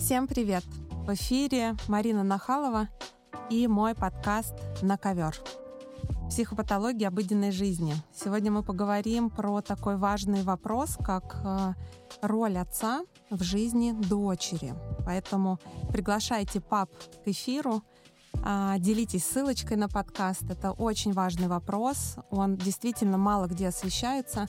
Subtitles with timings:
[0.00, 0.64] Всем привет!
[1.06, 2.88] В эфире Марина Нахалова
[3.50, 5.36] и мой подкаст «На ковер».
[6.30, 7.94] Психопатология обыденной жизни.
[8.12, 11.74] Сегодня мы поговорим про такой важный вопрос, как э,
[12.22, 14.74] роль отца в жизни дочери.
[15.04, 15.60] Поэтому
[15.92, 16.90] приглашайте пап
[17.22, 17.82] к эфиру,
[18.42, 20.50] а, делитесь ссылочкой на подкаст.
[20.50, 22.16] Это очень важный вопрос.
[22.30, 24.46] Он действительно мало где освещается.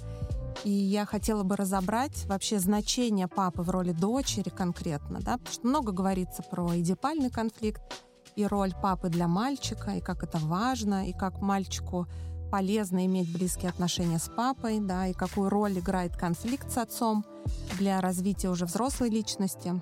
[0.63, 5.67] И я хотела бы разобрать вообще значение папы в роли дочери конкретно, да, потому что
[5.67, 7.81] много говорится про эдипальный конфликт
[8.35, 12.07] и роль папы для мальчика, и как это важно, и как мальчику
[12.51, 17.25] полезно иметь близкие отношения с папой, да, и какую роль играет конфликт с отцом
[17.79, 19.73] для развития уже взрослой личности.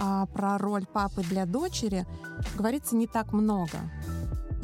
[0.00, 2.06] А про роль папы для дочери
[2.56, 3.78] говорится не так много.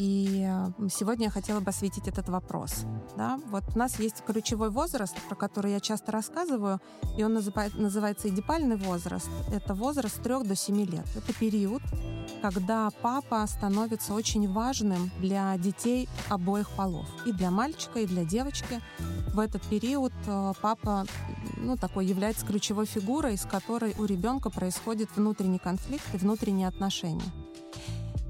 [0.00, 0.48] И
[0.90, 2.86] сегодня я хотела бы осветить этот вопрос.
[3.18, 3.38] Да?
[3.50, 6.80] Вот у нас есть ключевой возраст, про который я часто рассказываю,
[7.18, 9.28] и он называет, называется эдипальный возраст.
[9.52, 11.05] Это возраст с 3 до 7 лет.
[11.14, 11.82] Это период,
[12.41, 17.06] когда папа становится очень важным для детей обоих полов.
[17.27, 18.80] И для мальчика, и для девочки.
[19.34, 21.05] В этот период э, папа
[21.58, 27.30] ну, такой является ключевой фигурой, с которой у ребенка происходит внутренний конфликт и внутренние отношения.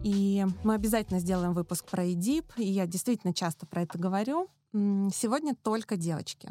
[0.02, 4.48] И мы обязательно сделаем выпуск про ИДИП, и я действительно часто про это говорю.
[4.72, 6.48] Сегодня только девочки.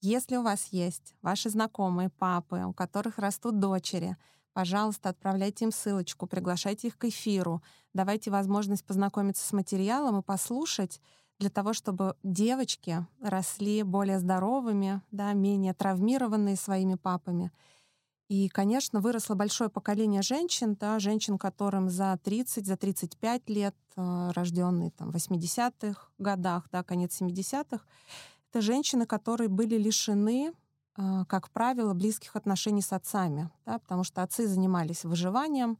[0.00, 4.16] Если у вас есть ваши знакомые, папы, у которых растут дочери,
[4.52, 7.60] пожалуйста, отправляйте им ссылочку, приглашайте их к эфиру,
[7.92, 11.00] давайте возможность познакомиться с материалом и послушать
[11.40, 17.50] для того, чтобы девочки росли более здоровыми, да, менее травмированные своими папами—
[18.30, 24.30] и, конечно, выросло большое поколение женщин, да, женщин, которым за 30, за 35 лет, э,
[24.32, 27.84] рожденные там, в 80-х годах, да, конец 70-х.
[28.50, 30.52] Это женщины, которые были лишены,
[30.96, 35.76] э, как правило, близких отношений с отцами, да, потому что отцы занимались выживанием,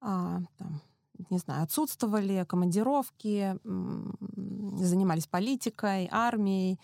[0.00, 0.82] а, там,
[1.30, 3.56] не знаю, отсутствовали командировки,
[4.82, 6.80] занимались политикой, армией,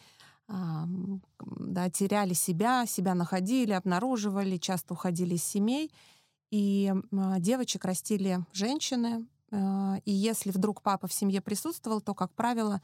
[0.53, 5.91] да, теряли себя, себя находили, обнаруживали, часто уходили из семей.
[6.51, 6.93] И
[7.39, 9.27] девочек растили женщины.
[9.51, 12.83] А, и если вдруг папа в семье присутствовал, то, как правило,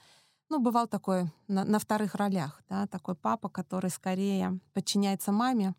[0.48, 5.74] ну, бывал такой на, на вторых ролях, да, такой папа, который скорее подчиняется маме.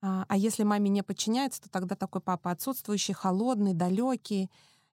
[0.00, 4.50] А, а если маме не подчиняется, то тогда такой папа отсутствующий, холодный, далекий,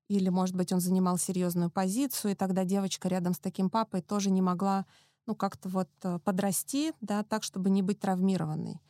[0.10, 4.32] или, может быть, он занимал серьезную позицию, и тогда девочка рядом с таким папой тоже
[4.32, 4.86] не могла
[5.26, 8.82] ну, как-то вот э, подрасти, да, так, чтобы не быть травмированной.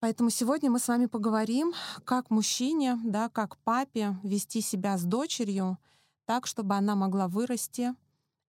[0.00, 1.72] Поэтому сегодня мы с вами поговорим,
[2.04, 5.78] как мужчине, да, как папе вести себя с дочерью
[6.24, 7.94] так, чтобы она могла вырасти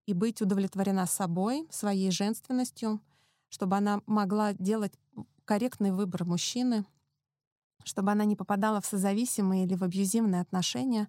[0.06, 3.02] и быть удовлетворена собой, своей женственностью,
[3.48, 4.94] чтобы она могла делать
[5.46, 6.86] корректный выбор мужчины,
[7.84, 11.08] чтобы она не попадала в созависимые или в абьюзивные отношения,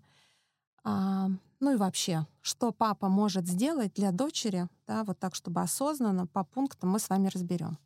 [0.85, 1.29] а,
[1.61, 6.45] ну и вообще, что папа может сделать для дочери, да, вот так, чтобы осознанно, по
[6.45, 7.79] пунктам мы с вами разберем.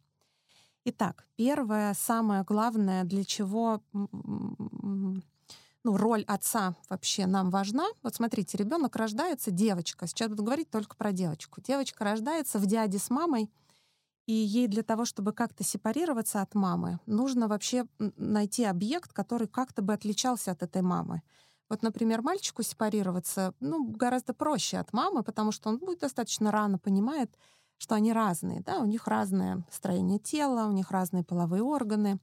[0.85, 7.87] Итак, первое, самое главное, для чего ну, роль отца вообще нам важна.
[8.03, 11.61] Вот смотрите, ребенок рождается, девочка, сейчас буду говорить только про девочку.
[11.61, 13.51] Девочка рождается в дяде с мамой,
[14.27, 19.83] и ей для того, чтобы как-то сепарироваться от мамы, нужно вообще найти объект, который как-то
[19.83, 21.23] бы отличался от этой мамы.
[21.69, 26.79] Вот, например, мальчику сепарироваться ну, гораздо проще от мамы, потому что он будет достаточно рано
[26.79, 27.39] понимает,
[27.79, 32.21] что они разные, да, у них разное строение тела, у них разные половые органы,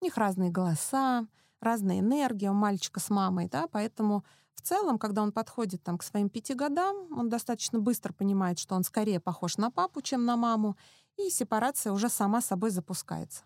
[0.00, 1.26] у них разные голоса,
[1.60, 4.24] разная энергия у мальчика с мамой, да, поэтому
[4.54, 8.74] в целом, когда он подходит там, к своим пяти годам, он достаточно быстро понимает, что
[8.74, 10.76] он скорее похож на папу, чем на маму,
[11.16, 13.44] и сепарация уже сама собой запускается.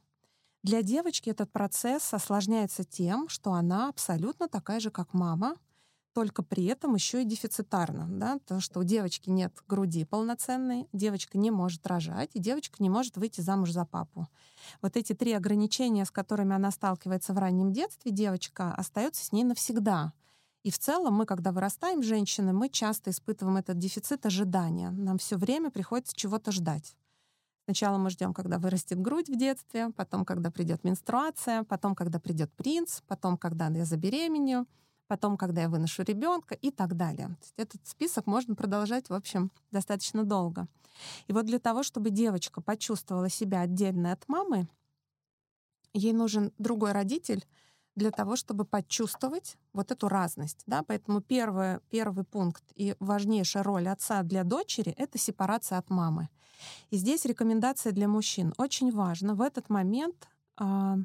[0.64, 5.56] Для девочки этот процесс осложняется тем, что она абсолютно такая же, как мама,
[6.14, 11.36] только при этом еще и дефицитарна, да, то, что у девочки нет груди полноценной, девочка
[11.36, 14.26] не может рожать, и девочка не может выйти замуж за папу.
[14.80, 19.44] Вот эти три ограничения, с которыми она сталкивается в раннем детстве, девочка, остаются с ней
[19.44, 20.14] навсегда.
[20.62, 24.88] И в целом мы, когда вырастаем женщины, мы часто испытываем этот дефицит ожидания.
[24.92, 26.96] Нам все время приходится чего-то ждать.
[27.64, 32.52] Сначала мы ждем, когда вырастет грудь в детстве, потом, когда придет менструация, потом, когда придет
[32.52, 34.66] принц, потом, когда я забеременею,
[35.06, 37.36] потом, когда я выношу ребенка и так далее.
[37.56, 40.68] Этот список можно продолжать, в общем, достаточно долго.
[41.26, 44.68] И вот для того, чтобы девочка почувствовала себя отдельной от мамы,
[45.94, 47.46] ей нужен другой родитель
[47.96, 50.62] для того, чтобы почувствовать вот эту разность.
[50.66, 50.82] Да?
[50.82, 56.28] Поэтому первый, первый пункт и важнейшая роль отца для дочери— это сепарация от мамы.
[56.90, 58.54] И здесь рекомендация для мужчин.
[58.56, 60.96] Очень важно в этот момент э,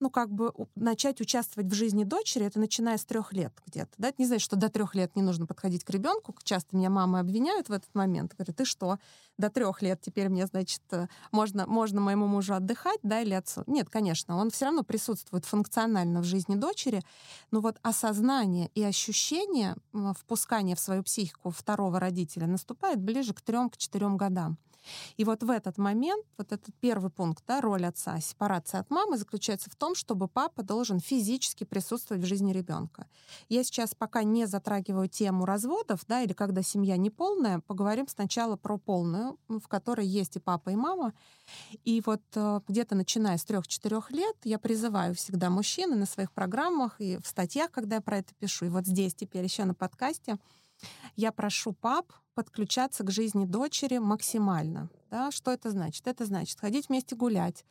[0.00, 3.90] ну, как бы начать участвовать в жизни дочери, это начиная с трех лет где-то.
[3.98, 4.08] Да?
[4.08, 6.34] Это не значит, что до трех лет не нужно подходить к ребенку.
[6.42, 8.34] Часто меня мамы обвиняют в этот момент.
[8.34, 8.98] Говорят, ты что,
[9.36, 13.62] до трех лет теперь мне, значит, э, можно, можно моему мужу отдыхать, да, или отцу?
[13.66, 17.02] Нет, конечно, он все равно присутствует функционально в жизни дочери,
[17.50, 19.76] но вот осознание и ощущение
[20.18, 24.58] впускания в свою психику второго родителя наступает ближе к трем, к четырем годам.
[25.16, 29.18] И вот в этот момент, вот этот первый пункт, да, роль отца, сепарация от мамы
[29.18, 33.06] заключается в том, чтобы папа должен физически присутствовать в жизни ребенка.
[33.48, 38.78] Я сейчас пока не затрагиваю тему разводов, да, или когда семья неполная, поговорим сначала про
[38.78, 41.12] полную, в которой есть и папа, и мама.
[41.84, 47.00] И вот э, где-то начиная с трех-четырех лет я призываю всегда мужчин на своих программах
[47.00, 50.38] и в статьях, когда я про это пишу, и вот здесь теперь еще на подкасте,
[51.16, 52.12] я прошу пап
[52.44, 54.90] подключаться к жизни дочери максимально.
[55.10, 55.30] Да?
[55.30, 56.06] Что это значит?
[56.06, 57.64] Это значит ходить вместе гулять,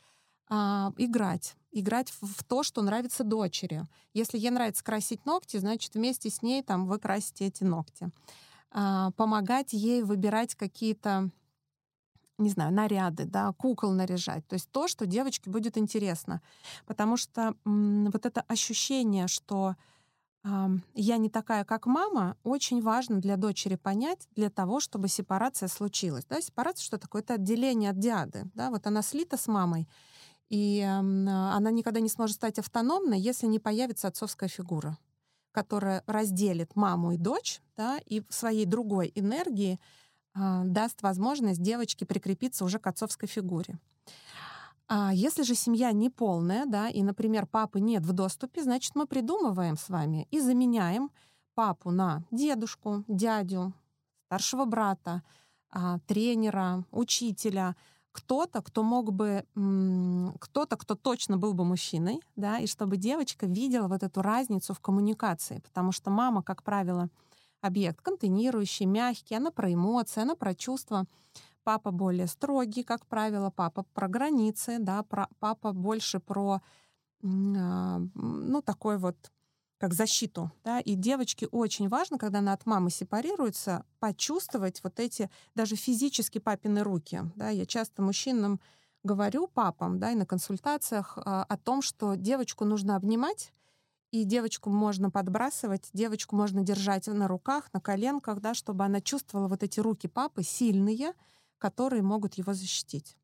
[0.50, 3.84] а, играть, играть в, в то, что нравится дочери.
[4.14, 8.10] Если ей нравится красить ногти, значит вместе с ней там вы красите эти ногти.
[8.72, 11.30] А, помогать ей выбирать какие-то
[12.40, 14.48] не знаю, наряды, да, кукол наряжать.
[14.48, 16.42] То есть то, что девочке будет интересно.
[16.86, 19.76] Потому что м, вот это ощущение, что
[20.94, 26.26] я не такая, как мама, очень важно для дочери понять, для того, чтобы сепарация случилась.
[26.26, 27.22] Да, сепарация что такое?
[27.22, 28.50] Это отделение от диады.
[28.54, 29.88] Да, вот она слита с мамой,
[30.50, 34.98] и она никогда не сможет стать автономной, если не появится отцовская фигура,
[35.52, 39.80] которая разделит маму и дочь, да, и своей другой энергии
[40.34, 43.80] а, даст возможность девочке прикрепиться уже к отцовской фигуре.
[44.92, 49.06] А если же семья не полная, да, и, например, папы нет в доступе, значит, мы
[49.06, 51.12] придумываем с вами и заменяем
[51.54, 53.72] папу на дедушку, дядю,
[54.26, 55.22] старшего брата,
[55.70, 57.76] а, тренера, учителя,
[58.12, 59.46] кто-то, кто мог бы,
[60.40, 64.80] кто-то, кто точно был бы мужчиной, да, и чтобы девочка видела вот эту разницу в
[64.80, 67.10] коммуникации, потому что мама, как правило,
[67.62, 71.06] объект контейнирующий, мягкий, она про эмоции, она про чувства.
[71.70, 76.62] Папа более строгий, как правило, папа про границы, да, про, папа больше про,
[77.24, 79.32] а, ну, такой вот
[79.78, 85.30] как защиту, да, и девочке очень важно, когда она от мамы сепарируется, почувствовать вот эти
[85.54, 88.60] даже физически папины руки, да, я часто мужчинам
[89.04, 93.54] говорю, папам, да, и на консультациях а, о том, что девочку нужно обнимать,
[94.10, 99.48] и девочку можно подбрасывать, девочку можно держать на руках, на коленках, да, чтобы она чувствовала
[99.48, 101.14] вот эти руки папы сильные,
[101.60, 103.16] которые могут его защитить.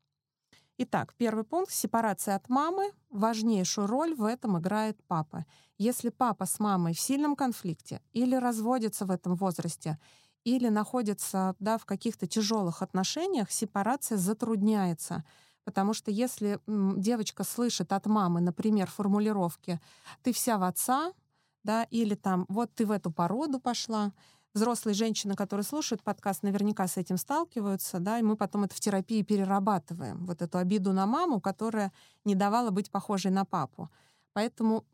[0.78, 2.92] Итак, первый пункт— сепарация от мамы.
[3.08, 5.46] Важнейшую роль в этом играет папа.
[5.78, 9.98] Если папа с мамой в сильном конфликте или разводится в этом возрасте,
[10.44, 15.24] или находится да, в каких-то тяжелых отношениях, сепарация затрудняется.
[15.64, 19.80] Потому что если девочка слышит от мамы, например, формулировки
[20.22, 21.12] «ты вся в отца»,
[21.64, 24.12] да, или там «вот ты в эту породу пошла»,
[24.56, 28.80] взрослые женщины, которые слушают подкаст, наверняка с этим сталкиваются, да, и мы потом это в
[28.80, 31.92] терапии перерабатываем, вот эту обиду на маму, которая
[32.24, 33.90] не давала быть похожей на папу.
[34.32, 34.84] Поэтому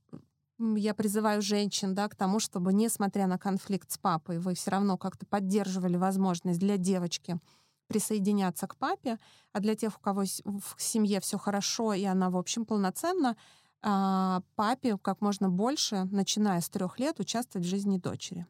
[0.58, 4.98] я призываю женщин да, к тому, чтобы, несмотря на конфликт с папой, вы все равно
[4.98, 7.38] как-то поддерживали возможность для девочки
[7.86, 9.18] присоединяться к папе,
[9.52, 13.36] а для тех, у кого в семье все хорошо и она, в общем, полноценна,
[13.82, 18.46] а, папе как можно больше, начиная с трех лет, участвовать в жизни дочери.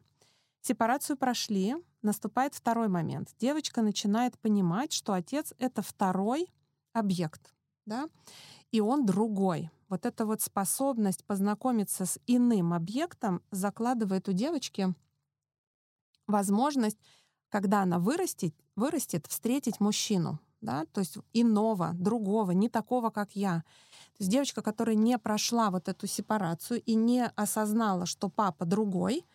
[0.65, 3.35] Сепарацию прошли, наступает второй момент.
[3.37, 6.47] Девочка начинает понимать, что отец— это второй
[6.93, 7.53] объект,
[7.85, 8.07] да,
[8.71, 9.71] и он другой.
[9.89, 14.95] Вот эта вот способность познакомиться с иным объектом закладывает у девочки
[16.27, 16.97] возможность,
[17.49, 23.65] когда она вырастет, вырастет встретить мужчину, да, то есть иного, другого, не такого, как я.
[24.13, 29.25] То есть девочка, которая не прошла вот эту сепарацию и не осознала, что папа другой—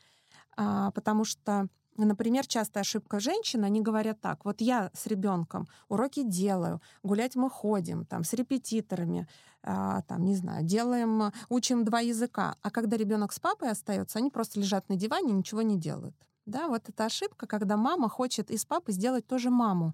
[0.95, 6.81] потому что Например, частая ошибка женщин, они говорят так, вот я с ребенком уроки делаю,
[7.03, 9.27] гулять мы ходим, там, с репетиторами,
[9.65, 14.31] а, там, не знаю, делаем, учим два языка, а когда ребенок с папой остается, они
[14.31, 16.15] просто лежат на диване и ничего не делают.
[16.47, 19.93] Да, вот эта ошибка, когда мама хочет из папы сделать тоже маму.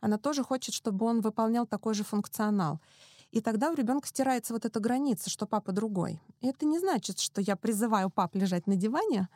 [0.00, 2.80] Она тоже хочет, чтобы он выполнял такой же функционал.
[3.30, 6.20] И тогда у ребенка стирается вот эта граница, что папа другой.
[6.40, 9.28] И это не значит, что я призываю пап лежать на диване,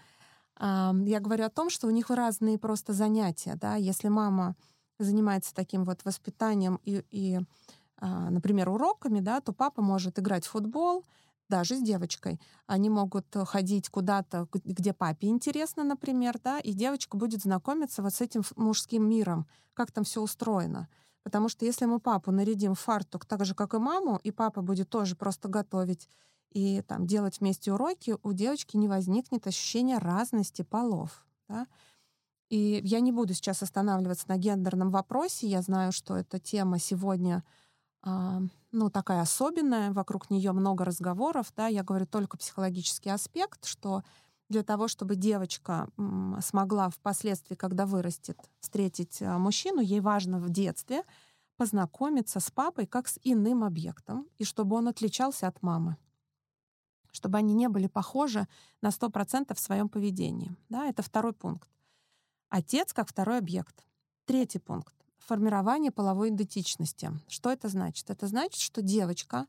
[0.58, 3.56] я говорю о том, что у них разные просто занятия.
[3.56, 3.76] Да?
[3.76, 4.56] Если мама
[4.98, 7.40] занимается таким вот воспитанием и, и
[7.98, 11.04] а, например, уроками, да, то папа может играть в футбол,
[11.48, 12.40] даже с девочкой.
[12.66, 18.20] Они могут ходить куда-то, где папе интересно, например, да, и девочка будет знакомиться вот с
[18.20, 20.88] этим мужским миром, как там все устроено.
[21.22, 24.62] Потому что если мы папу нарядим в фартук так же, как и маму, и папа
[24.62, 26.08] будет тоже просто готовить
[26.53, 31.26] и там делать вместе уроки, у девочки не возникнет ощущения разности полов.
[31.49, 31.67] Да?
[32.49, 35.49] И я не буду сейчас останавливаться на гендерном вопросе.
[35.49, 37.45] Я знаю, что эта тема сегодня
[38.03, 38.41] а,
[38.73, 41.53] ну, такая особенная, вокруг нее много разговоров.
[41.57, 41.67] Да?
[41.67, 44.03] Я говорю только психологический аспект, что
[44.49, 45.88] для того, чтобы девочка
[46.41, 51.03] смогла впоследствии, когда вырастет, встретить а, мужчину, ей важно в детстве
[51.57, 55.97] познакомиться с папой как с иным объектом, и чтобы он отличался от мамы
[57.16, 58.46] чтобы они не были похожи
[58.82, 60.54] на 100% в своем поведении.
[60.68, 61.68] Да, это второй пункт.
[62.49, 63.85] Отец как второй объект.
[64.26, 64.94] Третий пункт.
[65.18, 67.11] Формирование половой идентичности.
[67.26, 68.11] Что это значит?
[68.11, 69.46] Это значит, что девочка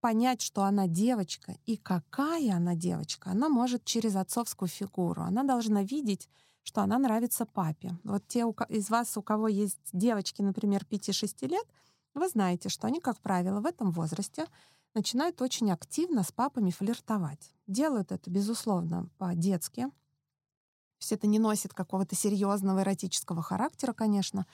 [0.00, 5.22] понять, что она девочка и какая она девочка, она может через отцовскую фигуру.
[5.22, 6.28] Она должна видеть,
[6.62, 7.98] что она нравится папе.
[8.04, 11.66] Вот те из вас, у кого есть девочки, например, 5-6 лет,
[12.14, 14.46] вы знаете, что они, как правило, в этом возрасте
[14.94, 17.52] начинают очень активно с папами флиртовать.
[17.66, 19.88] Делают это, безусловно, по-детски.
[21.00, 24.46] Есть это не носит какого-то серьезного эротического характера, конечно,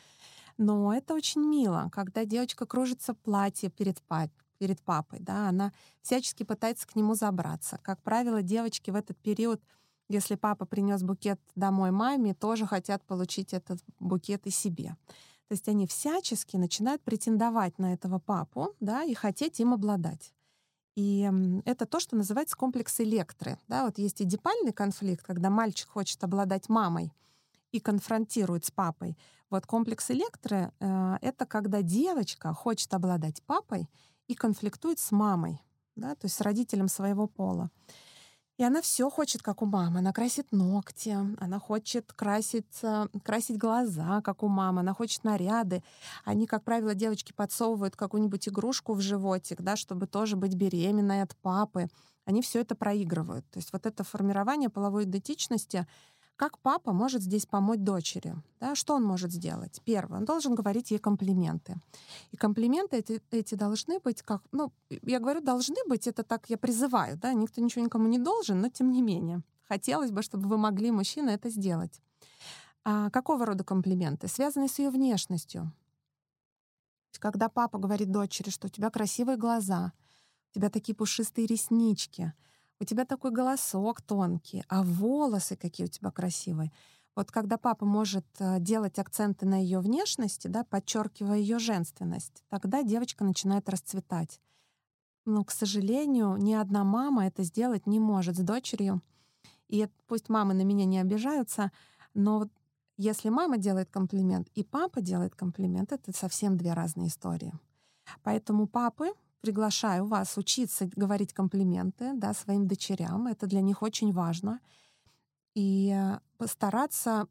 [0.56, 5.72] но это очень мило, когда девочка кружится в платье перед, пап перед папой, да, она
[6.02, 7.78] всячески пытается к нему забраться.
[7.82, 9.60] Как правило, девочки в этот период,
[10.08, 14.96] если папа принес букет домой маме, тоже хотят получить этот букет и себе.
[15.54, 20.34] То есть они всячески начинают претендовать на этого папу, да, и хотеть им обладать.
[20.96, 21.30] И
[21.64, 23.56] это то, что называется комплекс электры.
[23.68, 27.12] Да, вот есть эдипальный конфликт, когда мальчик хочет обладать мамой
[27.70, 29.16] и конфронтирует с папой.
[29.48, 33.88] Вот комплекс электры э,— это когда девочка хочет обладать папой
[34.26, 35.62] и конфликтует с мамой,
[35.94, 37.70] да, то есть с родителем своего пола.
[38.56, 39.98] И она все хочет, как у мамы.
[39.98, 42.82] Она красит ногти, она хочет красить,
[43.24, 45.82] красить глаза, как у мамы, она хочет наряды.
[46.24, 51.36] Они, как правило, девочки подсовывают какую-нибудь игрушку в животик, да, чтобы тоже быть беременной от
[51.36, 51.88] папы.
[52.26, 53.44] Они все это проигрывают.
[53.50, 55.86] То есть вот это формирование половой идентичности
[56.36, 58.34] как папа может здесь помочь дочери?
[58.58, 59.80] Да, что он может сделать?
[59.84, 61.76] Первое, он должен говорить ей комплименты.
[62.32, 64.42] И комплименты эти, эти должны быть как...
[64.50, 64.72] Ну,
[65.02, 68.68] я говорю, должны быть, это так я призываю, да, никто ничего никому не должен, но
[68.68, 69.42] тем не менее.
[69.68, 72.00] Хотелось бы, чтобы вы могли, мужчина, это сделать.
[72.84, 74.26] А какого рода комплименты?
[74.26, 75.72] Связанные с ее внешностью.
[77.20, 79.92] Когда папа говорит дочери, что у тебя красивые глаза,
[80.50, 82.32] у тебя такие пушистые реснички—
[82.80, 86.72] у тебя такой голосок тонкий, а волосы какие у тебя красивые.
[87.16, 92.82] Вот когда папа может э, делать акценты на ее внешности, да, подчеркивая ее женственность, тогда
[92.82, 94.40] девочка начинает расцветать.
[95.24, 99.00] Но, к сожалению, ни одна мама это сделать не может с дочерью.
[99.68, 101.70] И пусть мамы на меня не обижаются,
[102.14, 102.48] но
[102.96, 107.52] если мама делает комплимент и папа делает комплимент, это совсем две разные истории.
[108.22, 109.12] Поэтому папы
[109.44, 113.26] приглашаю вас учиться говорить комплименты да, своим дочерям.
[113.26, 114.60] Это для них очень важно.
[115.54, 117.28] И э, постараться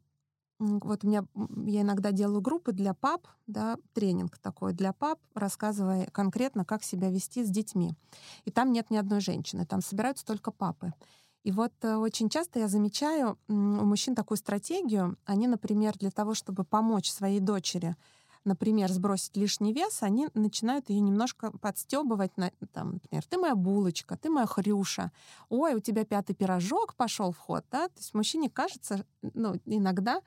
[0.60, 1.24] вот у меня,
[1.66, 7.10] я иногда делаю группы для пап, да, тренинг такой для пап, рассказывая конкретно, как себя
[7.10, 7.96] вести с детьми.
[8.44, 10.92] И там нет ни одной женщины, там собираются только папы.
[11.42, 15.18] И вот э, очень часто я замечаю у мужчин такую стратегию.
[15.24, 17.96] Они, например, для того, чтобы помочь своей дочери
[18.44, 24.16] например, сбросить лишний вес, они начинают ее немножко подстебывать, на, там, например, ты моя булочка,
[24.16, 25.12] ты моя хрюша,
[25.48, 30.20] ой, у тебя пятый пирожок пошел в ход, да, то есть мужчине кажется, ну, иногда,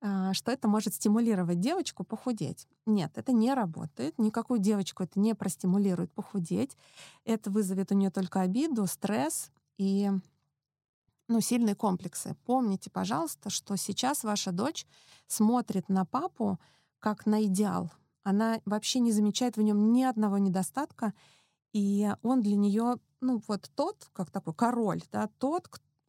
[0.00, 2.68] а, что это может стимулировать девочку похудеть.
[2.84, 4.18] Нет, это не работает.
[4.18, 6.76] Никакую девочку это не простимулирует похудеть.
[7.24, 10.10] Это вызовет у нее только обиду, стресс и
[11.28, 12.36] ну, сильные комплексы.
[12.44, 14.86] Помните, пожалуйста, что сейчас ваша дочь
[15.26, 16.58] смотрит на папу
[17.06, 17.92] как на идеал.
[18.24, 21.14] Она вообще не замечает в нем ни одного недостатка,
[21.72, 25.68] и он для нее, ну вот тот, как такой король, да, тот,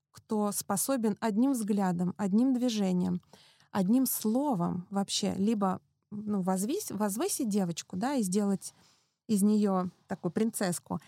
[0.10, 3.22] кто способен одним взглядом, одним движением,
[3.70, 8.74] одним словом вообще либо ну, возвись, возвысить девочку, да, и сделать
[9.28, 11.00] из нее такую принцесску,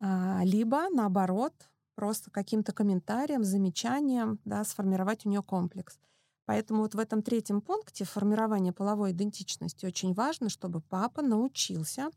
[0.00, 1.52] а, либо наоборот
[1.96, 5.98] просто каким-то комментарием, замечанием, да, сформировать у нее комплекс.
[6.46, 12.10] Поэтому вот в этом третьем пункте формирования половой идентичности очень важно, чтобы папа научился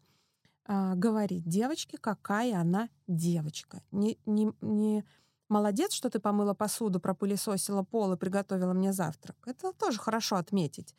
[0.68, 3.82] э, говорить девочке, какая она девочка.
[3.92, 5.06] Не, не, не
[5.50, 9.38] молодец, что ты помыла посуду, пропылесосила пол и приготовила мне завтрак.
[9.46, 10.94] Это тоже хорошо отметить.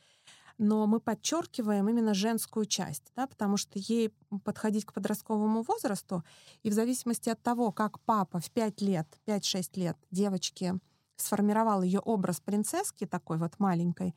[0.57, 6.25] Но мы подчеркиваем именно женскую часть, да, потому что ей подходить к подростковому возрасту,
[6.65, 10.81] и в зависимости от того, как папа в 5 лет, 5-6 лет девочке
[11.21, 14.15] сформировал ее образ принцесски такой вот маленькой,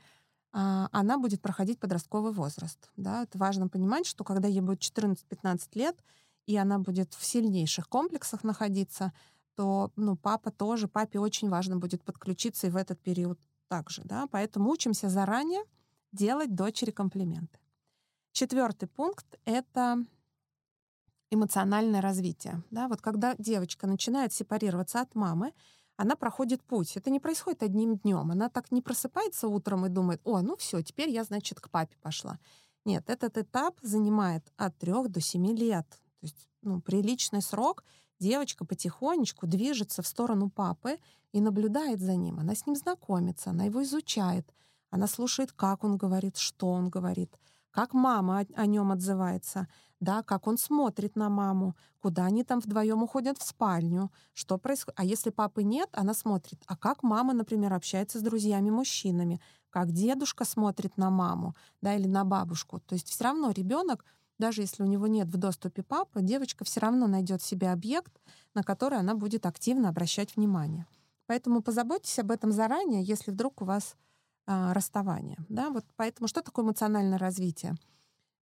[0.53, 2.89] а, она будет проходить подростковый возраст.
[2.97, 3.23] Да?
[3.23, 6.03] Это важно понимать, что когда ей будет 14-15 лет,
[6.45, 9.13] и она будет в сильнейших комплексах находиться,
[9.55, 14.01] то ну, папа тоже, папе очень важно будет подключиться и в этот период также.
[14.03, 14.27] Да?
[14.27, 15.63] Поэтому учимся заранее
[16.11, 17.59] делать дочери комплименты.
[18.33, 20.03] Четвертый пункт— это
[21.29, 22.63] эмоциональное развитие.
[22.71, 22.87] Да?
[22.87, 25.53] Вот когда девочка начинает сепарироваться от мамы,
[26.01, 26.97] она проходит путь.
[26.97, 28.31] Это не происходит одним днем.
[28.31, 31.95] Она так не просыпается утром и думает, о, ну все, теперь я, значит, к папе
[32.01, 32.39] пошла.
[32.85, 35.87] Нет, этот этап занимает от трех до семи лет.
[36.19, 37.83] То есть ну, приличный срок.
[38.19, 40.97] Девочка потихонечку движется в сторону папы
[41.33, 42.39] и наблюдает за ним.
[42.39, 44.51] Она с ним знакомится, она его изучает.
[44.89, 47.37] Она слушает, как он говорит, что он говорит,
[47.69, 49.67] как мама о, о нем отзывается,
[50.01, 54.99] да, как он смотрит на маму, куда они там вдвоем уходят в спальню, что происходит.
[54.99, 59.39] А если папы нет, она смотрит, а как мама, например, общается с друзьями-мужчинами,
[59.69, 62.79] как дедушка смотрит на маму, да, или на бабушку.
[62.79, 64.03] То есть все равно ребенок,
[64.39, 68.11] даже если у него нет в доступе папы, девочка все равно найдет себе объект,
[68.55, 70.87] на который она будет активно обращать внимание.
[71.27, 73.95] Поэтому позаботьтесь об этом заранее, если вдруг у вас
[74.47, 75.37] а, расставание.
[75.47, 75.69] Да?
[75.69, 77.75] Вот поэтому что такое эмоциональное развитие?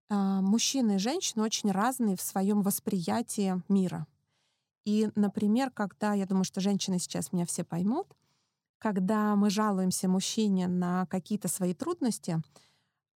[0.09, 4.07] А, мужчины и женщины очень разные в своем восприятии мира.
[4.85, 8.07] И, например, когда, я думаю, что женщины сейчас меня все поймут,
[8.79, 12.41] когда мы жалуемся мужчине на какие-то свои трудности,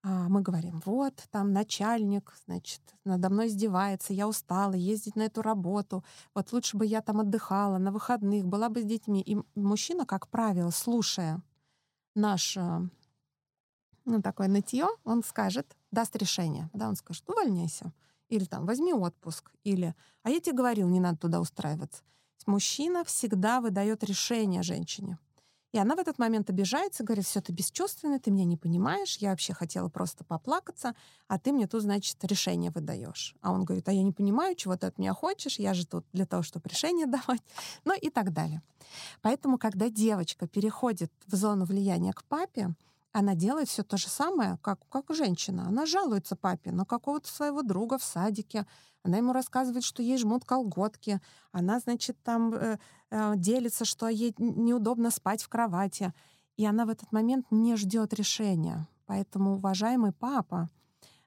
[0.03, 5.41] а, мы говорим, вот, там начальник, значит, надо мной издевается, я устала ездить на эту
[5.41, 6.03] работу,
[6.35, 9.21] вот лучше бы я там отдыхала на выходных, была бы с детьми.
[9.21, 11.41] И мужчина, как правило, слушая
[12.13, 12.57] наш
[14.05, 16.69] ну, такое нытье, он скажет, даст решение.
[16.73, 17.93] Да, он скажет, увольняйся.
[18.29, 19.51] Или там, возьми отпуск.
[19.63, 22.03] Или, а я тебе говорил, не надо туда устраиваться.
[22.45, 25.17] Мужчина всегда выдает решение женщине.
[25.73, 29.31] И она в этот момент обижается, говорит, все, ты бесчувственный, ты меня не понимаешь, я
[29.31, 30.93] вообще хотела просто поплакаться,
[31.27, 33.35] а ты мне тут, значит, решение выдаешь.
[33.41, 36.05] А он говорит, а я не понимаю, чего ты от меня хочешь, я же тут
[36.13, 37.41] для того, чтобы решение давать,
[37.85, 38.61] ну и так далее.
[39.23, 42.75] Поэтому, когда девочка переходит в зону влияния к папе,
[43.13, 45.67] она делает все то же самое, как, как женщина.
[45.67, 48.65] Она жалуется папе на какого-то своего друга в садике.
[49.03, 51.21] Она ему рассказывает, что ей жмут колготки.
[51.51, 52.79] Она, значит, там э,
[53.11, 56.11] э, делится, что ей неудобно спать в кровати.
[56.57, 58.87] И она в этот момент не ждет решения.
[59.05, 60.69] Поэтому, уважаемый папа,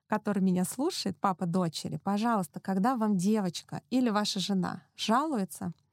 [0.09, 5.73] который меня слушает, папа дочери, пожалуйста, когда вам девочка или ваша жена жалуется—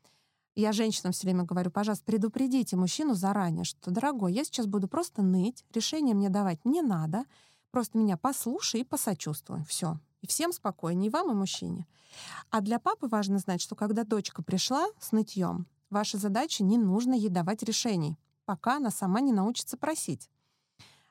[0.56, 5.22] я женщинам все время говорю, пожалуйста, предупредите мужчину заранее, что, дорогой, я сейчас буду просто
[5.22, 7.26] ныть, решение мне давать не надо,
[7.72, 9.64] просто меня послушай и посочувствуй.
[9.66, 10.00] Все.
[10.22, 11.88] И всем спокойнее, и вам, и мужчине.
[12.50, 17.14] А для папы важно знать, что когда дочка пришла с нытьем, ваша задача не нужно
[17.14, 20.30] ей давать решений, пока она сама не научится просить.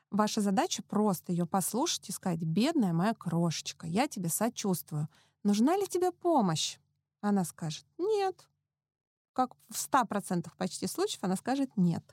[0.09, 5.09] Ваша задача просто ее послушать и сказать, бедная моя крошечка, я тебе сочувствую.
[5.43, 6.77] Нужна ли тебе помощь?
[7.19, 8.47] Она скажет, нет,
[9.33, 12.03] как в 100% почти случаев она скажет «нет».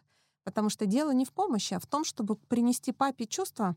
[0.42, 3.76] Потому что дело не в помощи, а в том, чтобы принести папе чувства.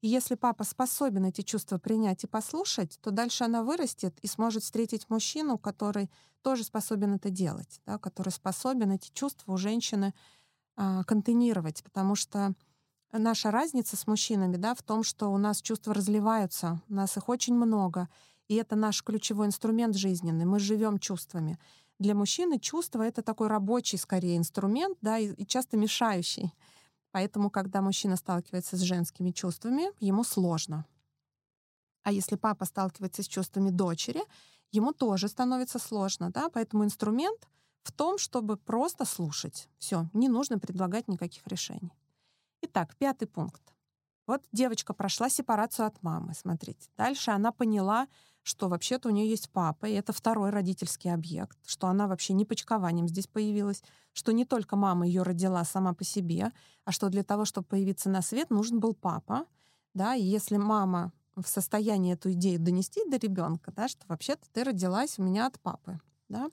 [0.00, 4.62] И если папа способен эти чувства принять и послушать, то дальше она вырастет и сможет
[4.62, 6.10] встретить мужчину, который
[6.42, 10.14] тоже способен это делать, да, который способен эти чувства у женщины
[10.76, 11.82] а, контейнировать.
[11.82, 12.54] Потому что
[13.12, 17.28] наша разница с мужчинами да, в том, что у нас чувства разливаются, у нас их
[17.28, 18.08] очень много,
[18.48, 20.44] и это наш ключевой инструмент жизненный.
[20.44, 21.58] Мы живем чувствами
[21.98, 26.54] для мужчины чувство— это такой рабочий, скорее, инструмент, да, и, и часто мешающий.
[27.10, 30.84] Поэтому, когда мужчина сталкивается с женскими чувствами, ему сложно.
[32.02, 34.22] А если папа сталкивается с чувствами дочери,
[34.70, 37.48] ему тоже становится сложно, да, поэтому инструмент
[37.82, 39.68] в том, чтобы просто слушать.
[39.78, 41.92] Все, не нужно предлагать никаких решений.
[42.62, 43.62] Итак, пятый пункт.
[44.26, 46.88] Вот девочка прошла сепарацию от мамы, смотрите.
[46.96, 48.08] Дальше она поняла,
[48.46, 52.44] что вообще-то у нее есть папа, и это второй родительский объект, что она вообще не
[52.44, 53.82] почкованием здесь появилась,
[54.12, 56.52] что не только мама ее родила сама по себе,
[56.84, 59.46] а что для того, чтобы появиться на свет, нужен был папа,
[59.94, 64.62] да, и если мама в состоянии эту идею донести до ребенка, да, что вообще-то ты
[64.62, 66.48] родилась у меня от папы, да,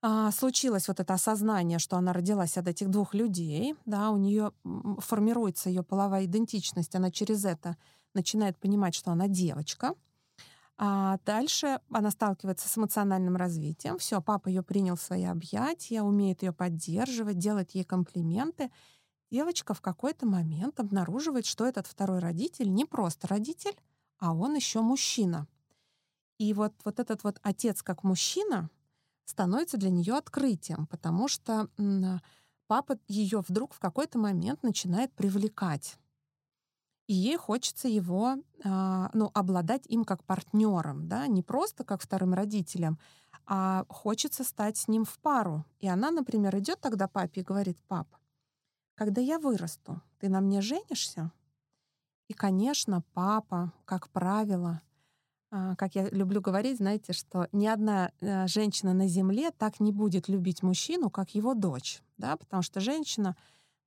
[0.00, 4.50] а, случилось вот это осознание, что она родилась от этих двух людей, да, у нее
[4.98, 7.76] формируется ее половая идентичность, она через это
[8.14, 9.94] начинает понимать, что она девочка,
[10.84, 13.98] а дальше она сталкивается с эмоциональным развитием.
[13.98, 18.68] Все, папа ее принял в свои объятия, умеет ее поддерживать, делать ей комплименты.
[19.30, 23.78] Девочка в какой-то момент обнаруживает, что этот второй родитель не просто родитель,
[24.18, 25.46] а он еще мужчина.
[26.38, 28.68] И вот, вот этот вот отец как мужчина
[29.24, 31.68] становится для нее открытием, потому что
[32.66, 35.96] папа ее вдруг в какой-то момент начинает привлекать.
[37.12, 42.32] И ей хочется его, а, ну, обладать им как партнером, да, не просто как вторым
[42.32, 42.98] родителем,
[43.44, 45.66] а хочется стать с ним в пару.
[45.80, 48.08] И она, например, идет тогда папе и говорит, пап,
[48.94, 51.30] когда я вырасту, ты на мне женишься?
[52.28, 54.80] И, конечно, папа, как правило,
[55.50, 59.92] а, как я люблю говорить, знаете, что ни одна э, женщина на земле так не
[59.92, 63.36] будет любить мужчину, как его дочь, да, потому что женщина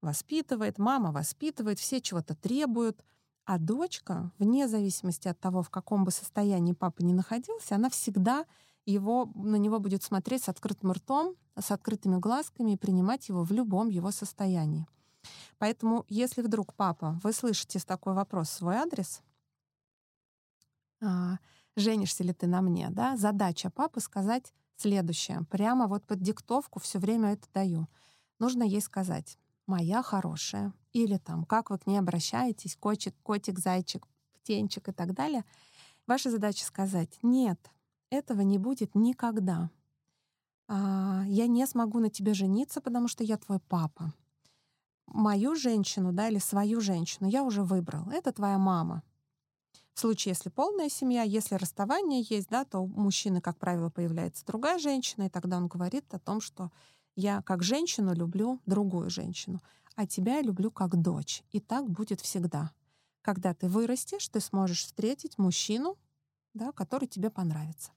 [0.02, 3.04] воспитывает, мама воспитывает, все чего-то требуют,
[3.46, 8.46] а дочка, вне зависимости от того, в каком бы состоянии папа ни находился, она всегда
[8.86, 13.52] его, на него будет смотреть с открытым ртом, с открытыми глазками и принимать его в
[13.52, 14.88] любом его состоянии.
[15.58, 19.22] Поэтому, если вдруг папа, вы слышите такой вопрос в свой адрес,
[21.02, 21.38] а,
[21.76, 25.46] женишься ли ты на мне, да, задача папы сказать следующее.
[25.50, 27.88] Прямо вот под диктовку все время это даю.
[28.40, 34.08] Нужно ей сказать «моя хорошая» или там «как вы к ней обращаетесь, котик, котик, зайчик,
[34.34, 35.44] птенчик» и так далее.
[36.08, 37.60] Ваша задача сказать «нет,
[38.10, 39.70] этого не будет никогда.
[40.68, 44.14] А, я не смогу на тебе жениться, потому что я твой папа.
[45.08, 48.10] Мою женщину, да, или свою женщину я уже выбрал.
[48.10, 49.04] Это твоя мама.
[49.94, 54.46] В случае, если полная семья, если расставание есть, да, то у мужчины, как правило, появляется
[54.46, 56.72] другая женщина, и тогда он говорит о том, что
[57.16, 59.62] я как женщину люблю другую женщину,
[59.96, 61.44] а тебя я люблю как дочь.
[61.52, 62.72] И так будет всегда.
[63.22, 65.98] Когда ты вырастешь, ты сможешь встретить мужчину,
[66.54, 67.92] да, который тебе понравится.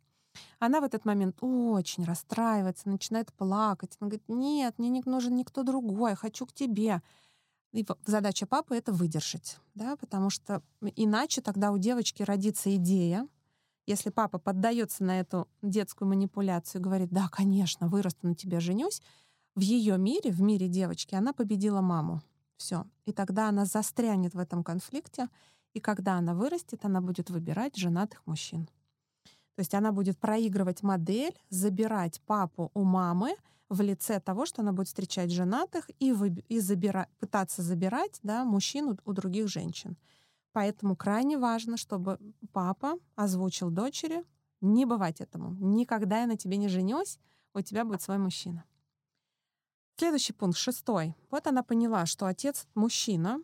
[0.59, 3.97] Она в этот момент очень расстраивается, начинает плакать.
[4.01, 7.03] Она говорит, нет, мне не нужен никто другой, хочу к тебе.
[7.73, 10.63] И задача папы— это выдержать, да, потому что
[10.97, 13.29] иначе тогда у девочки родится идея,
[13.89, 19.01] если папа поддается на эту детскую манипуляцию и говорит, да, конечно, вырасту на тебя, женюсь,
[19.55, 22.21] в ее мире, в мире девочки, она победила маму.
[22.59, 22.85] Все.
[23.07, 25.29] И тогда она застрянет в этом конфликте,
[25.73, 28.67] и когда она вырастет, она будет выбирать женатых мужчин.
[29.55, 33.37] То есть она будет проигрывать модель, забирать папу у мамы
[33.71, 38.45] в лице того, что она будет встречать женатых и, вы, и забира, пытаться забирать да,
[38.45, 39.97] мужчин у, у других женщин.
[40.59, 42.19] Поэтому крайне важно, чтобы
[42.53, 44.25] папа озвучил дочери,
[44.61, 45.55] не бывать этому.
[45.61, 47.21] Никогда я на тебе не женюсь,
[47.55, 48.65] у тебя будет свой мужчина.
[49.99, 51.15] Следующий пункт, шестой.
[51.31, 53.39] Вот она поняла, что отец мужчина,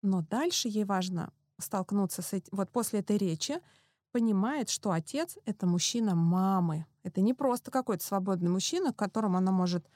[0.00, 2.56] но дальше ей важно столкнуться с этим.
[2.56, 3.60] Вот после этой речи
[4.10, 6.86] понимает, что отец— это мужчина мамы.
[7.02, 9.90] Это не просто какой-то свободный мужчина, к которому она может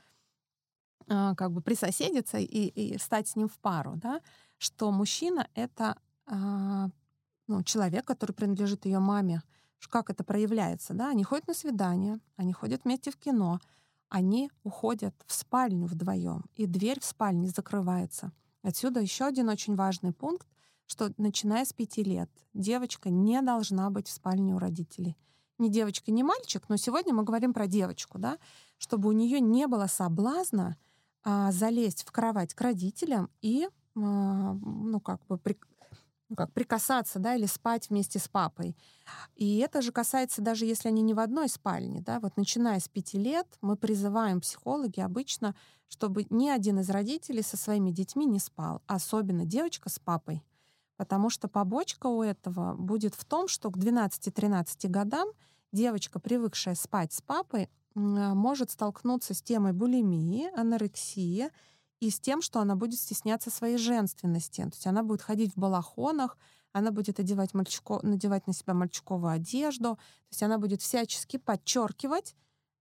[1.08, 4.20] а, как бы присоседиться и, и стать с ним в пару, да,
[4.58, 9.42] что мужчина— это ну, человек, который принадлежит ее маме.
[9.90, 11.10] Как это проявляется, да?
[11.10, 13.60] Они ходят на свидание, они ходят вместе в кино,
[14.08, 18.32] они уходят в спальню вдвоем, и дверь в спальне закрывается.
[18.62, 20.48] Отсюда еще один очень важный пункт
[20.86, 25.16] что начиная с пяти лет девочка не должна быть в спальне у родителей.
[25.58, 28.38] Не девочка, не мальчик, но сегодня мы говорим про девочку, да,
[28.78, 30.76] чтобы у нее не было соблазна
[31.22, 35.38] а, залезть в кровать к родителям и, а, ну, как бы
[36.34, 38.76] как прикасаться, да, или спать вместе с папой.
[39.34, 42.88] И это же касается даже если они не в одной спальне, да, вот начиная с
[42.88, 45.54] пяти лет мы призываем психологи обычно,
[45.88, 50.42] чтобы ни один из родителей со своими детьми не спал, особенно девочка с папой.
[50.96, 55.28] Потому что побочка у этого будет в том, что к 12-13 годам
[55.72, 61.50] девочка, привыкшая спать с папой, может столкнуться с темой булимии, анорексии
[62.06, 64.62] и с тем, что она будет стесняться своей женственности.
[64.62, 66.36] То есть она будет ходить в балахонах,
[66.72, 72.34] она будет одевать мальчико, надевать на себя мальчиковую одежду, то есть она будет всячески подчеркивать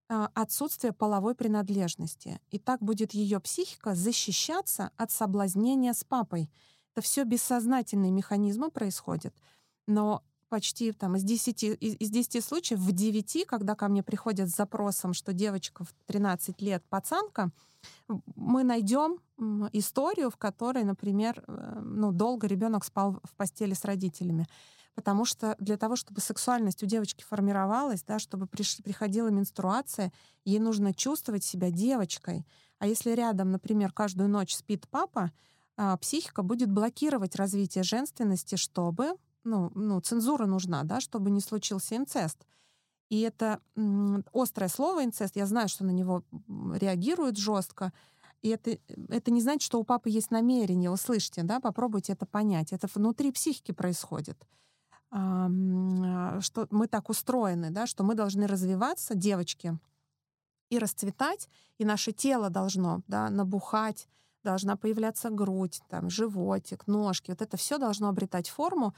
[0.09, 2.41] а, отсутствие половой принадлежности.
[2.49, 6.49] И так будет ее психика защищаться от соблазнения с папой.
[6.93, 9.33] Это все бессознательные механизмы происходят.
[9.87, 14.49] Но почти там, из, 10, из, из 10 случаев в 9, когда ко мне приходят
[14.49, 17.51] с запросом, что девочка в 13 лет пацанка,
[18.35, 19.19] мы найдем
[19.73, 24.47] историю, в которой, например, э, ну, долго ребенок спал в постели с родителями.
[24.95, 30.13] Потому что для того, чтобы сексуальность у девочки формировалась, да, чтобы приш, приходила менструация,
[30.45, 32.45] ей нужно чувствовать себя девочкой.
[32.77, 35.31] А если рядом, например, каждую ночь спит папа,
[35.77, 41.95] а, психика будет блокировать развитие женственности, чтобы, ну, ну, цензура нужна, да, чтобы не случился
[41.95, 42.45] инцест.
[43.09, 43.59] И это
[44.33, 46.23] острое слово инцест, я знаю, что на него
[46.73, 47.93] реагируют жестко,
[48.41, 48.77] и это,
[49.09, 52.73] это не значит, что у папы есть намерение, услышьте, да, попробуйте это понять.
[52.73, 54.37] Это внутри психики происходит.
[55.11, 59.77] А, что мы так устроены, да, что мы должны развиваться, девочки,
[60.69, 64.07] и расцветать, и наше тело должно да, набухать,
[64.43, 67.29] должна появляться грудь, там, животик, ножки.
[67.29, 68.95] Вот это все должно обретать форму,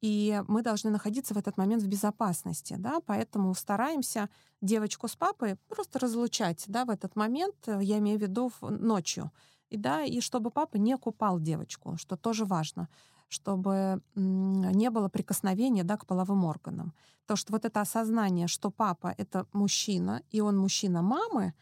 [0.00, 4.28] и мы должны находиться в этот момент в безопасности, да, поэтому стараемся
[4.60, 9.30] девочку с папой просто разлучать, да, в этот момент, э, я имею в виду ночью,
[9.70, 12.88] и да, и чтобы папа не купал девочку, что тоже важно,
[13.28, 16.94] чтобы не было прикосновения, да, к половым органам.
[17.26, 21.54] То, что вот это осознание, что папа— это мужчина, и он мужчина мамы,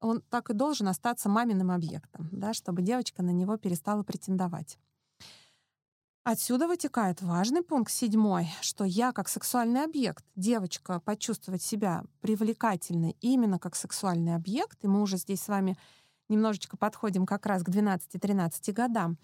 [0.00, 4.78] он так и должен остаться маминым объектом, да, чтобы девочка на него перестала претендовать.
[6.24, 13.58] Отсюда вытекает важный пункт седьмой, что я как сексуальный объект, девочка, почувствовать себя привлекательной именно
[13.58, 15.76] как сексуальный объект, и мы уже здесь с вами
[16.28, 19.18] немножечко подходим как раз к 12-13 годам,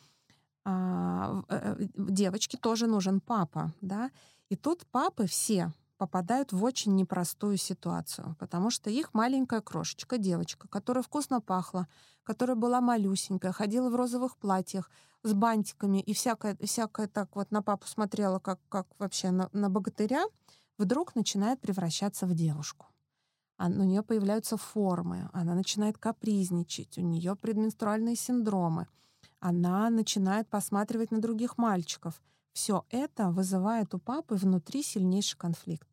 [0.65, 4.11] а, э, э, девочке тоже нужен папа, да,
[4.49, 10.69] и тут папы все попадают в очень непростую ситуацию, потому что их маленькая крошечка, девочка,
[10.69, 11.89] которая вкусно пахла,
[12.23, 14.91] которая была малюсенькая, ходила в розовых платьях,
[15.25, 19.69] с бантиками и всякое, всякое так вот на папу смотрела, как, как вообще на, на
[19.69, 20.25] богатыря,
[20.79, 22.87] вдруг начинает превращаться в девушку.
[23.59, 28.87] У нее появляются формы, она начинает капризничать, у нее предменструальные синдромы,
[29.41, 32.23] она начинает посматривать на других мальчиков.
[32.59, 35.89] Все это вызывает у папы внутри сильнейший конфликт.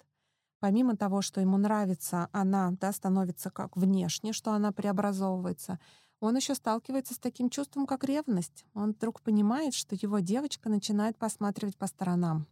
[0.59, 5.79] Помимо того, что ему нравится, она да, становится как внешне, что она преобразовывается—
[6.21, 8.65] он еще сталкивается с таким чувством, как ревность.
[8.73, 12.47] Он вдруг понимает, что его девочка начинает посматривать по сторонам.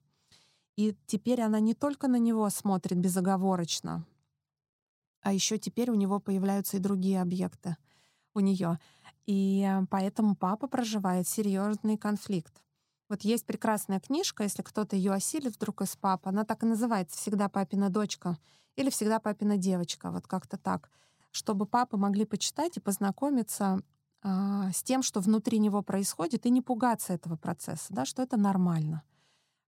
[0.76, 4.06] И теперь она не только на него смотрит безоговорочно,
[5.22, 7.78] а еще теперь у него появляются и другие объекты
[8.36, 8.80] у нее.
[9.26, 12.63] И поэтому папа проживает серьезный конфликт.
[13.14, 17.16] Вот есть прекрасная книжка, если кто-то ее осилит вдруг из папы, она так и называется
[17.16, 18.40] «Всегда папина дочка»
[18.76, 20.90] или «Всегда папина девочка», вот как-то так
[21.30, 23.82] чтобы папы могли почитать и познакомиться
[24.22, 28.38] а, с тем, что внутри него происходит, и не пугаться этого процесса, да, что это
[28.38, 29.04] нормально,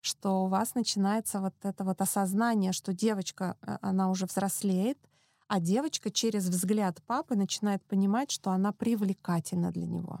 [0.00, 4.98] что у вас начинается вот это вот осознание, что девочка, а, она уже взрослеет,
[5.46, 10.20] а девочка через взгляд папы начинает понимать, что она привлекательна для него.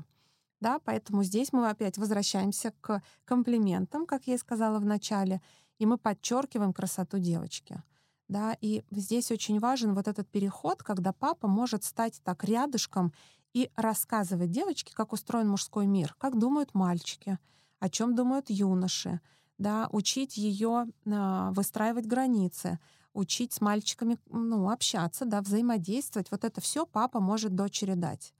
[0.66, 5.40] Да, поэтому здесь мы опять возвращаемся к комплиментам, как я и сказала в начале,
[5.78, 7.82] и мы подчеркиваем красоту девочки—
[8.28, 13.12] да, и здесь очень важен вот этот переход, когда папа может стать так рядышком
[13.52, 17.38] и рассказывать девочке, как устроен мужской мир, как думают мальчики,
[17.78, 19.20] о чем думают юноши,
[19.58, 22.80] да, учить ее а, выстраивать границы,
[23.12, 26.30] учить с мальчиками ну, общаться, да, взаимодействовать.
[26.30, 28.34] Вот это все папа может дочери дать.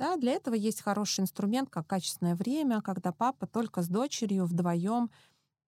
[0.00, 5.10] Да, для этого есть хороший инструмент, как качественное время, когда папа только с дочерью вдвоем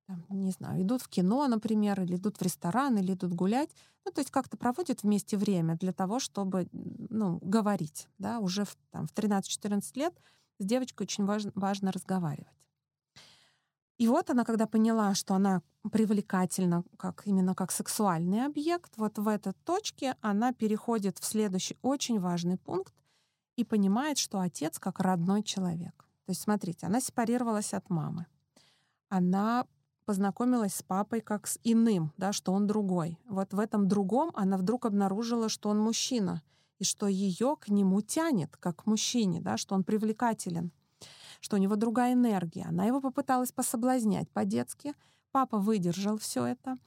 [0.07, 3.69] там, не знаю, идут в кино, например, или идут в ресторан, или идут гулять.
[4.07, 8.75] Ну, то есть как-то проводят вместе время для того, чтобы, ну, говорить, да, уже в,
[8.91, 10.15] там, в 13-14 лет
[10.59, 12.57] с девочкой очень важно, важно разговаривать.
[13.99, 15.61] И вот она, когда поняла, что она
[15.93, 22.19] привлекательна как, именно как сексуальный объект, вот в этой точке она переходит в следующий очень
[22.19, 22.95] важный пункт
[23.57, 26.07] и понимает, что отец как родной человек.
[26.25, 28.27] То есть, смотрите, она сепарировалась от мамы.
[29.09, 29.67] Она
[30.05, 33.19] познакомилась с папой как с иным, да, что он другой.
[33.29, 36.43] Вот в этом другом она вдруг обнаружила, что он мужчина,
[36.79, 40.73] и что ее к нему тянет, как к мужчине, да, что он привлекателен,
[41.41, 42.65] что у него другая энергия.
[42.65, 44.95] Она его попыталась пособлазнять по-детски.
[45.31, 46.79] Папа выдержал все это.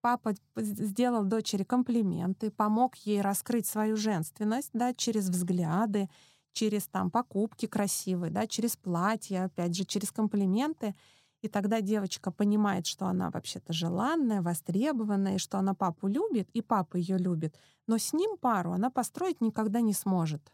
[0.00, 6.08] Папа сделал дочери комплименты, помог ей раскрыть свою женственность да, через взгляды,
[6.52, 10.94] через там, покупки красивые, да, через платья, опять же, через комплименты—
[11.42, 16.60] и тогда девочка понимает, что она вообще-то желанная, востребованная, и что она папу любит, и
[16.60, 17.58] папа ее любит.
[17.86, 20.52] Но с ним пару она построить никогда не сможет.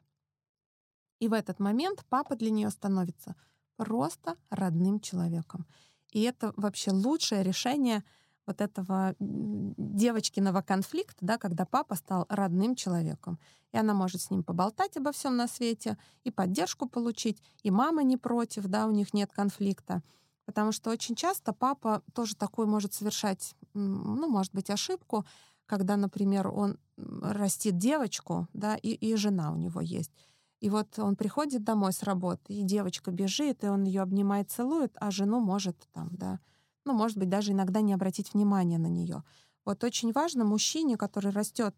[1.18, 3.34] И в этот момент папа для нее становится
[3.76, 5.66] просто родным человеком.
[6.12, 8.04] И это вообще лучшее решение
[8.46, 13.38] вот этого девочкиного конфликта, да, когда папа стал родным человеком.
[13.72, 18.02] И она может с ним поболтать обо всем на свете, и поддержку получить, и мама
[18.02, 20.02] не против, да, у них нет конфликта.
[20.44, 25.26] Потому что очень часто папа тоже такой может совершать, ну, может быть, ошибку,
[25.66, 30.12] когда, например, он растит девочку, да, и, и жена у него есть.
[30.60, 34.96] И вот он приходит домой с работы, и девочка бежит, и он ее обнимает, целует,
[35.00, 36.38] а жену может там, да,
[36.86, 39.22] ну, может быть, даже иногда не обратить внимания на нее.
[39.64, 41.74] Вот очень важно мужчине, который растет,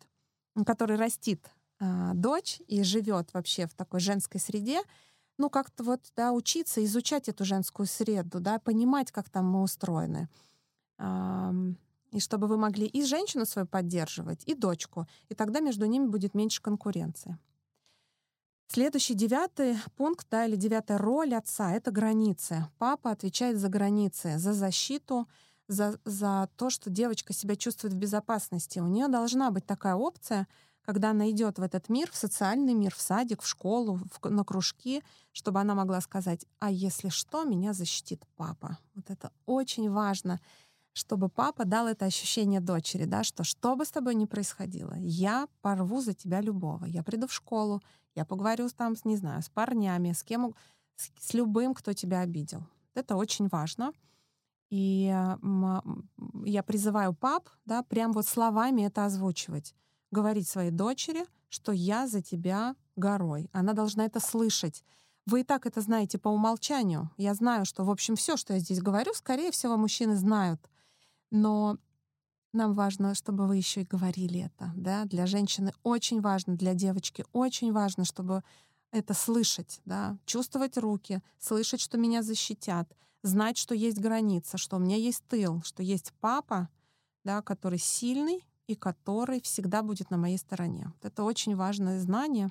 [0.65, 4.81] который растит э, дочь и живет вообще в такой женской среде,
[5.39, 10.29] ну, как-то вот, да, учиться, изучать эту женскую среду, да, понимать, как там мы устроены.
[12.11, 15.07] И чтобы вы могли и женщину свою поддерживать, и дочку.
[15.29, 17.39] И тогда между ними будет меньше конкуренции.
[18.71, 22.67] Следующий девятый пункт, да, или девятая роль отца— это границы.
[22.77, 25.27] Папа отвечает за границы, за защиту,
[25.69, 28.79] за, за то, что девочка себя чувствует в безопасности.
[28.79, 30.47] У нее должна быть такая опция,
[30.83, 34.45] когда она идет в этот мир, в социальный мир, в садик, в школу, в, на
[34.45, 35.03] кружки,
[35.33, 38.77] чтобы она могла сказать, а если что, меня защитит папа.
[38.95, 40.41] Вот это очень важно
[40.99, 45.47] чтобы папа дал это ощущение дочери, да, что что бы с тобой ни происходило, я
[45.63, 46.87] порву за тебя любого.
[46.87, 47.81] Я приду в школу,
[48.19, 50.55] я поговорю там, не знаю, с парнями, с кем,
[50.97, 52.67] с, с любым, кто тебя обидел.
[52.95, 53.93] Это очень важно.
[54.71, 55.15] И
[56.45, 59.75] я призываю пап, да, прям вот словами это озвучивать.
[60.11, 63.49] Говорить своей дочери, что я за тебя горой.
[63.53, 64.83] Она должна это слышать.
[65.27, 67.11] Вы и так это знаете по умолчанию.
[67.17, 70.61] Я знаю, что, в общем, все, что я здесь говорю, скорее всего, мужчины знают.
[71.31, 71.79] Но
[72.59, 74.73] нам важно, чтобы вы еще и говорили это.
[74.77, 75.05] Да?
[75.05, 78.43] Для женщины очень важно, для девочки очень важно, чтобы
[78.91, 80.19] это слышать, да?
[80.27, 85.63] чувствовать руки, слышать, что меня защитят, знать, что есть граница, что у меня есть тыл,
[85.63, 86.69] что есть папа,
[87.25, 90.93] да, который сильный и который всегда будет на моей стороне.
[90.95, 92.51] Вот это очень важное знание.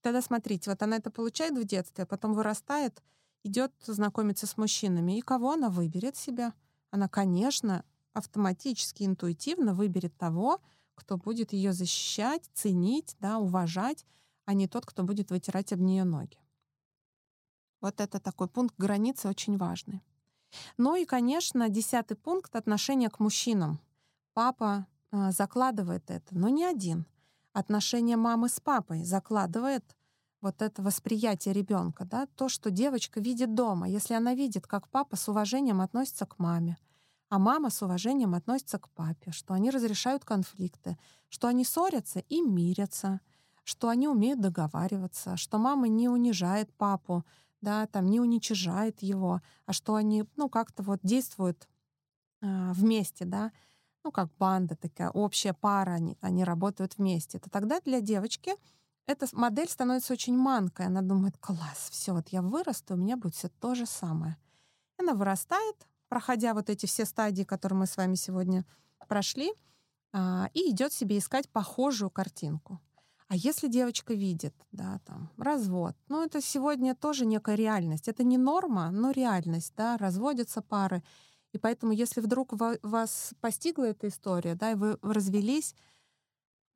[0.00, 3.02] Тогда смотрите, вот она это получает в детстве, а потом вырастает,
[3.44, 5.18] идет знакомиться с мужчинами.
[5.18, 6.54] И кого она выберет себя?
[6.90, 10.60] Она, конечно, автоматически, интуитивно выберет того,
[10.94, 14.04] кто будет ее защищать, ценить, да, уважать,
[14.44, 16.38] а не тот, кто будет вытирать об нее ноги.
[17.80, 20.02] Вот это такой пункт границы очень важный.
[20.76, 23.80] Ну и, конечно, десятый пункт— отношение к мужчинам.
[24.34, 27.06] Папа э, закладывает это, но не один.
[27.52, 29.96] Отношение мамы с папой закладывает
[30.40, 33.88] вот это восприятие ребенка, да, то, что девочка видит дома.
[33.88, 36.78] Если она видит, как папа с уважением относится к маме,
[37.30, 42.42] а мама с уважением относится к папе, что они разрешают конфликты, что они ссорятся и
[42.42, 43.20] мирятся,
[43.62, 47.24] что они умеют договариваться, что мама не унижает папу,
[47.60, 51.68] да, там не уничижает его, а что они, ну, как-то вот действуют
[52.42, 53.52] э, вместе, да,
[54.02, 58.54] ну, как банда такая, общая пара, они, они работают вместе, то тогда для девочки
[59.06, 60.86] эта модель становится очень манкой.
[60.86, 64.36] Она думает, класс, все, вот я вырасту, у меня будет все то же самое.
[64.98, 68.66] Она вырастает, проходя вот эти все стадии, которые мы с вами сегодня
[69.08, 69.50] прошли,
[70.12, 72.80] а, и идет себе искать похожую картинку.
[73.28, 78.08] А если девочка видит, да, там, развод, ну, это сегодня тоже некая реальность.
[78.08, 81.04] Это не норма, но реальность, да, разводятся пары.
[81.52, 85.76] И поэтому, если вдруг вас постигла эта история, да, и вы развелись,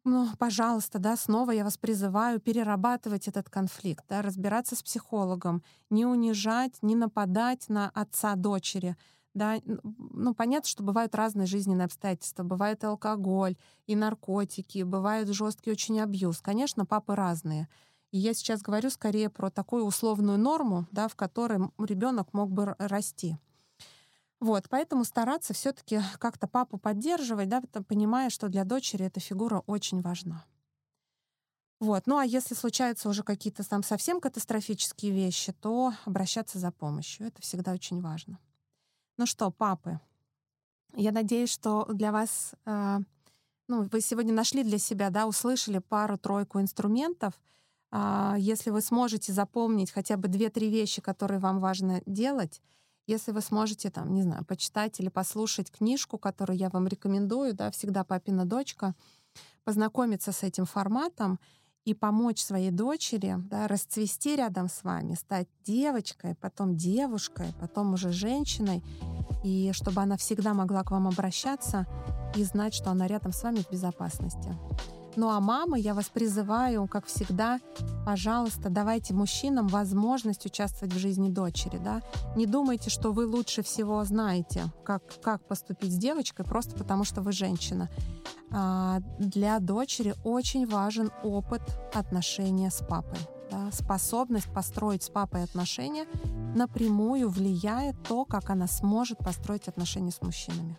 [0.04, 6.06] ну, пожалуйста, да, снова я вас призываю перерабатывать этот конфликт, да, разбираться с психологом, не
[6.06, 8.96] унижать, не нападать на отца дочери,
[9.34, 12.44] да, ну, понятно, что бывают разные жизненные обстоятельства.
[12.44, 16.40] Бывает алкоголь, и наркотики, бывает жесткий очень абьюз.
[16.40, 17.68] Конечно, папы разные.
[18.12, 22.76] И я сейчас говорю скорее про такую условную норму, да, в которой ребенок мог бы
[22.78, 23.36] расти.
[24.40, 30.00] Вот, поэтому стараться все-таки как-то папу поддерживать, да, понимая, что для дочери эта фигура очень
[30.00, 30.44] важна.
[31.80, 32.06] Вот.
[32.06, 37.26] Ну а если случаются уже какие-то там совсем катастрофические вещи, то обращаться за помощью.
[37.26, 38.38] Это всегда очень важно.
[39.16, 40.00] Ну что, папы,
[40.96, 42.98] я надеюсь, что для вас, э,
[43.68, 47.34] ну, вы сегодня нашли для себя, да, услышали пару-тройку инструментов.
[47.92, 52.60] Э, если вы сможете запомнить хотя бы две-три вещи, которые вам важно делать,
[53.06, 57.70] если вы сможете, там, не знаю, почитать или послушать книжку, которую я вам рекомендую, да,
[57.70, 58.96] всегда папина дочка,
[59.62, 61.38] познакомиться с этим форматом
[61.84, 68.10] и помочь своей дочери да, расцвести рядом с вами, стать девочкой, потом девушкой, потом уже
[68.10, 68.82] женщиной,
[69.44, 71.86] и чтобы она всегда могла к вам обращаться
[72.36, 74.56] и знать, что она рядом с вами в безопасности.
[75.16, 77.60] Ну а мамы, я вас призываю, как всегда,
[78.04, 81.78] пожалуйста, давайте мужчинам возможность участвовать в жизни дочери.
[81.78, 82.02] Да?
[82.34, 87.20] Не думайте, что вы лучше всего знаете, как, как поступить с девочкой, просто потому что
[87.20, 87.88] вы женщина.
[88.56, 91.62] А, для дочери очень важен опыт
[91.92, 93.18] отношения с папой.
[93.50, 93.70] Да?
[93.72, 96.06] Способность построить с папой отношения
[96.54, 100.78] напрямую влияет то, как она сможет построить отношения с мужчинами.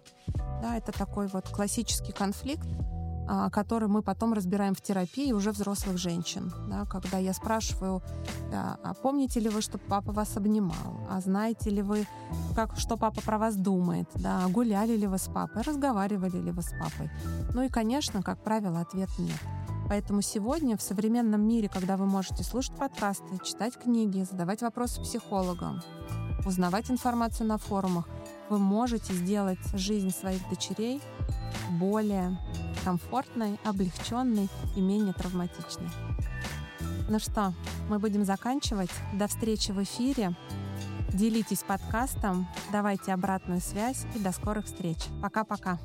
[0.62, 2.68] Да, это такой вот классический конфликт,
[3.52, 6.54] который мы потом разбираем в терапии уже взрослых женщин.
[6.68, 8.02] Да, когда я спрашиваю,
[8.52, 11.08] да, а помните ли вы, что папа вас обнимал?
[11.10, 12.08] А знаете ли вы,
[12.56, 14.08] как, что папа про вас думает?
[14.16, 15.64] Да, гуляли ли вы с папой?
[15.64, 17.10] Разговаривали ли вы с папой?
[17.54, 19.40] Ну и, конечно, как правило, ответ нет.
[19.88, 25.82] Поэтому сегодня в современном мире, когда вы можете слушать подкасты, читать книги, задавать вопросы психологам,
[26.46, 28.08] узнавать информацию на форумах,
[28.50, 31.02] вы можете сделать жизнь своих дочерей
[31.80, 32.38] более
[32.86, 35.90] комфортной, облегченной и менее травматичной.
[37.10, 37.54] Ну что,
[37.90, 38.92] мы будем заканчивать.
[39.14, 40.36] До встречи в эфире.
[41.12, 44.98] Делитесь подкастом, давайте обратную связь и до скорых встреч.
[45.22, 45.80] Пока-пока.